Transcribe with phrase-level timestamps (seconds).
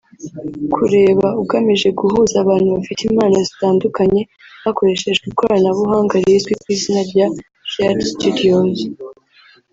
[0.75, 4.21] kureba’’ ugamije guhuza abantu bafite impano zitandukanye
[4.63, 7.27] hakoreshejwe ikoranabuhanga rizwi ku izina rya
[7.71, 8.77] shared studios